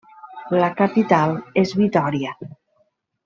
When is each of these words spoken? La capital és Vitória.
La 0.59 0.69
capital 0.79 1.35
és 1.63 1.75
Vitória. 1.81 2.35